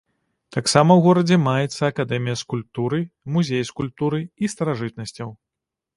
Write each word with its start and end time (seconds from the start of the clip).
Таксама 0.55 0.91
ў 0.95 1.01
горадзе 1.07 1.37
маецца 1.47 1.81
акадэмія 1.93 2.39
скульптуры, 2.43 2.99
музей 3.35 3.63
скульптуры 3.71 4.19
і 4.45 4.55
старажытнасцяў. 4.57 5.29